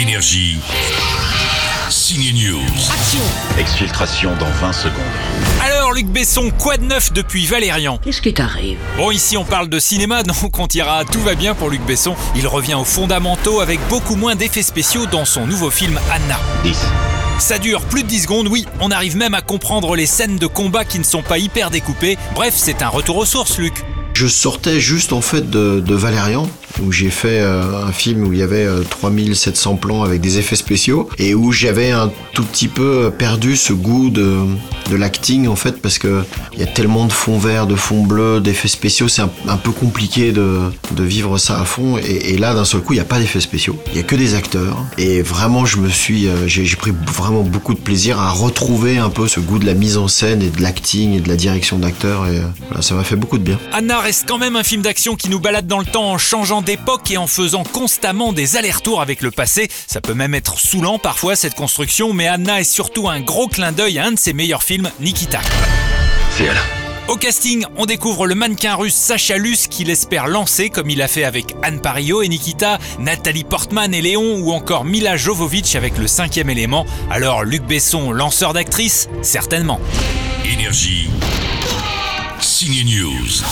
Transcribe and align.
Énergie. 0.00 0.58
Signe 1.90 2.32
News. 2.32 2.60
Exfiltration 3.58 4.30
dans 4.38 4.48
20 4.48 4.72
secondes. 4.72 4.94
Alors 5.60 5.92
Luc 5.92 6.06
Besson, 6.06 6.52
quoi 6.56 6.76
de 6.76 6.84
neuf 6.84 7.12
depuis 7.12 7.46
Valérian 7.46 7.98
Qu'est-ce 8.04 8.22
qui 8.22 8.32
t'arrive 8.32 8.78
Bon 8.96 9.10
ici 9.10 9.36
on 9.36 9.44
parle 9.44 9.68
de 9.68 9.80
cinéma, 9.80 10.22
donc 10.42 10.56
on 10.56 10.68
dira 10.68 11.04
tout 11.04 11.20
va 11.22 11.34
bien 11.34 11.56
pour 11.56 11.68
Luc 11.68 11.84
Besson. 11.84 12.14
Il 12.36 12.46
revient 12.46 12.74
aux 12.74 12.84
fondamentaux 12.84 13.58
avec 13.60 13.80
beaucoup 13.88 14.14
moins 14.14 14.36
d'effets 14.36 14.62
spéciaux 14.62 15.06
dans 15.06 15.24
son 15.24 15.48
nouveau 15.48 15.68
film 15.68 15.98
Anna. 16.12 16.38
10. 16.62 16.78
Ça 17.40 17.58
dure 17.58 17.80
plus 17.80 18.04
de 18.04 18.08
10 18.08 18.22
secondes, 18.22 18.46
oui, 18.46 18.66
on 18.78 18.92
arrive 18.92 19.16
même 19.16 19.34
à 19.34 19.40
comprendre 19.40 19.96
les 19.96 20.06
scènes 20.06 20.38
de 20.38 20.46
combat 20.46 20.84
qui 20.84 21.00
ne 21.00 21.04
sont 21.04 21.22
pas 21.22 21.38
hyper 21.38 21.70
découpées. 21.72 22.16
Bref, 22.36 22.54
c'est 22.56 22.82
un 22.82 22.88
retour 22.88 23.16
aux 23.16 23.26
sources 23.26 23.58
Luc. 23.58 23.84
Je 24.14 24.26
sortais 24.26 24.80
juste 24.80 25.12
en 25.12 25.20
fait 25.20 25.48
de, 25.48 25.80
de 25.80 25.94
Valérian, 25.94 26.48
où 26.82 26.92
j'ai 26.92 27.10
fait 27.10 27.40
euh, 27.40 27.84
un 27.86 27.92
film 27.92 28.26
où 28.26 28.32
il 28.32 28.38
y 28.38 28.42
avait 28.42 28.64
euh, 28.64 28.82
3700 28.88 29.76
plans 29.76 30.02
avec 30.02 30.20
des 30.20 30.38
effets 30.38 30.56
spéciaux, 30.56 31.08
et 31.18 31.34
où 31.34 31.52
j'avais 31.52 31.90
un 31.90 32.10
tout 32.32 32.44
petit 32.44 32.68
peu 32.68 33.12
perdu 33.16 33.56
ce 33.56 33.72
goût 33.72 34.10
de, 34.10 34.38
de 34.90 34.96
l'acting 34.96 35.48
en 35.48 35.56
fait, 35.56 35.80
parce 35.80 35.98
que 35.98 36.22
il 36.52 36.60
y 36.60 36.62
a 36.62 36.66
tellement 36.66 37.06
de 37.06 37.12
fonds 37.12 37.38
verts, 37.38 37.66
de 37.66 37.76
fonds 37.76 38.02
bleus, 38.02 38.40
d'effets 38.40 38.68
spéciaux, 38.68 39.08
c'est 39.08 39.22
un, 39.22 39.56
peu 39.56 39.70
compliqué 39.70 40.32
de, 40.32 40.60
de 40.90 41.04
vivre 41.04 41.38
ça 41.38 41.60
à 41.60 41.64
fond. 41.64 41.98
Et, 41.98 42.36
là, 42.36 42.54
d'un 42.54 42.64
seul 42.64 42.80
coup, 42.80 42.94
il 42.94 42.96
n'y 42.96 43.02
a 43.02 43.04
pas 43.04 43.18
d'effets 43.18 43.40
spéciaux, 43.40 43.76
il 43.92 43.96
y 43.96 44.00
a 44.00 44.02
que 44.02 44.16
des 44.16 44.34
acteurs, 44.34 44.84
et 44.96 45.22
vraiment, 45.22 45.66
je 45.66 45.78
me 45.78 45.88
suis, 45.88 46.26
euh, 46.26 46.46
j'ai 46.46 46.64
pris 46.76 46.92
vraiment 47.06 47.42
beaucoup 47.42 47.74
de 47.74 47.78
plaisir 47.78 48.18
à 48.18 48.30
retrouver 48.30 48.98
un 48.98 49.10
peu 49.10 49.28
ce 49.28 49.40
goût 49.40 49.58
de 49.58 49.66
la 49.66 49.74
mise 49.74 49.96
en 49.96 50.08
scène 50.08 50.42
et 50.42 50.50
de 50.50 50.62
l'acting 50.62 51.14
et 51.14 51.20
de 51.20 51.28
la 51.28 51.36
direction 51.36 51.78
d'acteur, 51.78 52.26
et 52.26 52.38
euh, 52.38 52.80
ça 52.80 52.94
m'a 52.94 53.04
fait 53.04 53.16
beaucoup 53.16 53.38
de 53.38 53.44
bien. 53.44 53.58
Anna 53.72 54.00
reste 54.00 54.26
quand 54.28 54.38
même 54.38 54.56
un 54.56 54.64
film 54.64 54.82
d'action 54.82 55.16
qui 55.16 55.28
nous 55.28 55.40
balade 55.40 55.66
dans 55.66 55.78
le 55.78 55.86
temps 55.86 56.12
en 56.12 56.18
changeant 56.18 56.62
d'époque 56.68 57.10
et 57.10 57.16
en 57.16 57.26
faisant 57.26 57.64
constamment 57.64 58.34
des 58.34 58.58
allers-retours 58.58 59.00
avec 59.00 59.22
le 59.22 59.30
passé. 59.30 59.70
Ça 59.86 60.02
peut 60.02 60.12
même 60.12 60.34
être 60.34 60.58
saoulant 60.58 60.98
parfois 60.98 61.34
cette 61.34 61.54
construction, 61.54 62.12
mais 62.12 62.26
Anna 62.26 62.60
est 62.60 62.64
surtout 62.64 63.08
un 63.08 63.20
gros 63.20 63.48
clin 63.48 63.72
d'œil 63.72 63.98
à 63.98 64.04
un 64.04 64.12
de 64.12 64.18
ses 64.18 64.34
meilleurs 64.34 64.62
films, 64.62 64.90
Nikita. 65.00 65.40
C'est 66.36 66.44
elle. 66.44 66.58
Au 67.08 67.16
casting, 67.16 67.64
on 67.78 67.86
découvre 67.86 68.26
le 68.26 68.34
mannequin 68.34 68.74
russe 68.74 68.92
Sacha 68.94 69.38
Luce 69.38 69.66
qu'il 69.66 69.88
espère 69.88 70.26
lancer 70.26 70.68
comme 70.68 70.90
il 70.90 71.00
a 71.00 71.08
fait 71.08 71.24
avec 71.24 71.56
Anne 71.62 71.80
Parillo 71.80 72.20
et 72.20 72.28
Nikita, 72.28 72.78
Nathalie 72.98 73.44
Portman 73.44 73.94
et 73.94 74.02
Léon 74.02 74.36
ou 74.40 74.52
encore 74.52 74.84
Mila 74.84 75.16
Jovovich 75.16 75.74
avec 75.74 75.96
le 75.96 76.06
cinquième 76.06 76.50
élément. 76.50 76.84
Alors 77.10 77.44
Luc 77.44 77.62
Besson, 77.62 78.12
lanceur 78.12 78.52
d'actrice 78.52 79.08
Certainement. 79.22 79.80
Énergie. 80.44 81.08
Signe 82.40 82.84
News. 82.84 83.42